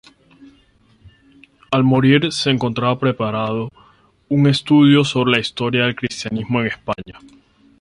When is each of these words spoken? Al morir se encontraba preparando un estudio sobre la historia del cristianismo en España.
Al 1.69 1.83
morir 1.83 2.31
se 2.33 2.49
encontraba 2.49 2.97
preparando 2.97 3.69
un 4.29 4.47
estudio 4.47 5.03
sobre 5.05 5.33
la 5.33 5.39
historia 5.39 5.83
del 5.83 5.95
cristianismo 5.95 6.59
en 6.61 6.65
España. 6.65 7.19